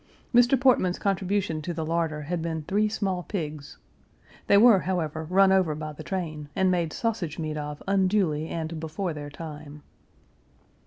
[0.33, 0.59] Mr.
[0.59, 3.77] Portman's contribution to the larder had been three small pigs.
[4.47, 8.79] They were, however, run over by the train, and made sausage meat of unduly and
[8.79, 9.83] before their time.